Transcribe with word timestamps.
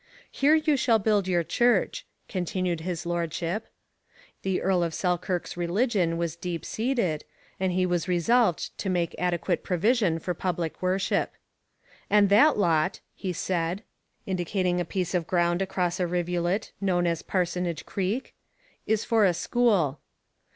'Here 0.31 0.55
you 0.55 0.77
shall 0.77 0.97
build 0.97 1.27
your 1.27 1.43
church,' 1.43 2.07
continued 2.27 2.79
his 2.79 3.05
lordship. 3.05 3.67
The 4.41 4.59
Earl 4.59 4.81
of 4.81 4.95
Selkirk's 4.95 5.55
religion 5.55 6.17
was 6.17 6.35
deep 6.35 6.65
seated, 6.65 7.23
and 7.59 7.71
he 7.71 7.85
was 7.85 8.07
resolved 8.07 8.75
to 8.79 8.89
make 8.89 9.13
adequate 9.19 9.63
provision 9.63 10.17
for 10.17 10.33
public 10.33 10.81
worship. 10.81 11.33
'And 12.09 12.29
that 12.29 12.57
lot,' 12.57 12.99
he 13.13 13.31
said, 13.31 13.83
indicating 14.25 14.81
a 14.81 14.85
piece 14.85 15.13
of 15.13 15.27
ground 15.27 15.61
across 15.61 15.99
a 15.99 16.07
rivulet 16.07 16.71
known 16.81 17.05
as 17.05 17.21
Parsonage 17.21 17.85
Creek, 17.85 18.33
'is 18.87 19.03
for 19.05 19.23
a 19.23 19.35
school.' 19.35 19.99